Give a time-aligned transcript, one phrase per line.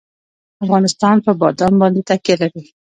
[0.63, 2.63] افغانستان په بادام باندې تکیه لري.